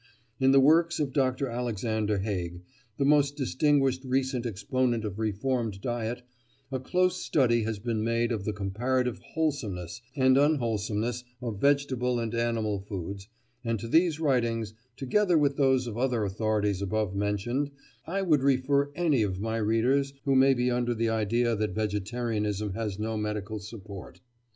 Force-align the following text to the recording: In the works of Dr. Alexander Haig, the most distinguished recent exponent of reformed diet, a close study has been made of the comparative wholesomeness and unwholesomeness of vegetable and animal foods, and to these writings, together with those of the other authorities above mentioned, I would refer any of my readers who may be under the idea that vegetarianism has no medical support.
In 0.39 0.49
the 0.49 0.59
works 0.59 0.99
of 0.99 1.13
Dr. 1.13 1.47
Alexander 1.47 2.17
Haig, 2.17 2.63
the 2.97 3.05
most 3.05 3.35
distinguished 3.35 4.03
recent 4.03 4.47
exponent 4.47 5.05
of 5.05 5.19
reformed 5.19 5.79
diet, 5.79 6.23
a 6.71 6.79
close 6.79 7.17
study 7.17 7.65
has 7.65 7.77
been 7.77 8.03
made 8.03 8.31
of 8.31 8.43
the 8.43 8.51
comparative 8.51 9.19
wholesomeness 9.19 10.01
and 10.15 10.39
unwholesomeness 10.39 11.23
of 11.39 11.61
vegetable 11.61 12.19
and 12.19 12.33
animal 12.33 12.79
foods, 12.79 13.27
and 13.63 13.79
to 13.79 13.87
these 13.87 14.19
writings, 14.19 14.73
together 14.97 15.37
with 15.37 15.55
those 15.57 15.85
of 15.85 15.93
the 15.93 15.99
other 15.99 16.23
authorities 16.23 16.81
above 16.81 17.13
mentioned, 17.13 17.69
I 18.07 18.23
would 18.23 18.41
refer 18.41 18.91
any 18.95 19.21
of 19.21 19.39
my 19.39 19.57
readers 19.57 20.13
who 20.25 20.33
may 20.33 20.55
be 20.55 20.71
under 20.71 20.95
the 20.95 21.09
idea 21.09 21.55
that 21.55 21.75
vegetarianism 21.75 22.73
has 22.73 22.97
no 22.97 23.17
medical 23.17 23.59
support. 23.59 24.19